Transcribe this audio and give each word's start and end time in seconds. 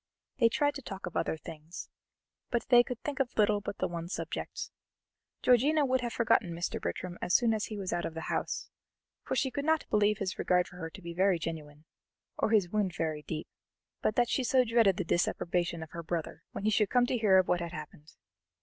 They 0.39 0.49
tried 0.49 0.73
to 0.73 0.81
talk 0.81 1.05
of 1.05 1.15
other 1.15 1.37
things, 1.37 1.87
but 2.49 2.67
they 2.69 2.81
could 2.81 2.99
think 3.03 3.19
of 3.19 3.37
little 3.37 3.61
but 3.61 3.77
the 3.77 3.87
one 3.87 4.07
subject. 4.09 4.71
Georgiana 5.43 5.85
would 5.85 6.01
have 6.01 6.11
forgotten 6.11 6.55
Mr. 6.55 6.81
Bertram 6.81 7.19
as 7.21 7.35
soon 7.35 7.53
as 7.53 7.65
he 7.65 7.77
was 7.77 7.93
out 7.93 8.05
of 8.05 8.15
the 8.15 8.21
house, 8.21 8.71
for 9.21 9.35
she 9.35 9.51
could 9.51 9.63
not 9.63 9.85
believe 9.91 10.17
his 10.17 10.39
regard 10.39 10.67
for 10.67 10.77
her 10.77 10.89
to 10.89 11.03
be 11.03 11.13
very 11.13 11.37
genuine, 11.37 11.85
or 12.35 12.49
his 12.49 12.71
wound 12.71 12.95
very 12.95 13.21
deep, 13.21 13.47
but 14.01 14.15
that 14.15 14.27
she 14.27 14.43
so 14.43 14.63
dreaded 14.63 14.97
the 14.97 15.03
disapprobation 15.03 15.83
of 15.83 15.91
her 15.91 16.01
brother, 16.01 16.41
when 16.51 16.63
he 16.63 16.71
should 16.71 16.89
come 16.89 17.05
to 17.05 17.15
hear 17.19 17.37
of 17.37 17.47
what 17.47 17.59
had 17.59 17.71
happened. 17.71 18.13